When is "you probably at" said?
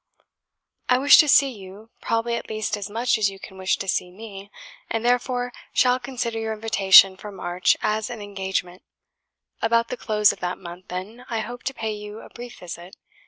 1.51-2.49